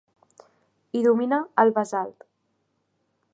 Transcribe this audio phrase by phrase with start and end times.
[0.99, 2.27] Hi domina el basalt.